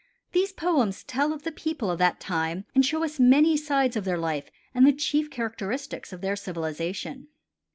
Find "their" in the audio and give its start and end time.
4.03-4.17, 6.21-6.35